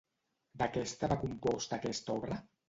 De 0.61 0.67
què 0.77 0.83
estava 0.87 1.17
composta 1.25 1.79
aquest 1.79 2.11
obra? 2.17 2.41